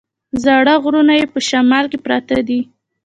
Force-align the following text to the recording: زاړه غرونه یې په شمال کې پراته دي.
زاړه 0.43 0.73
غرونه 0.83 1.13
یې 1.19 1.25
په 1.33 1.39
شمال 1.49 1.85
کې 1.91 1.97
پراته 2.05 2.37
دي. 2.47 2.59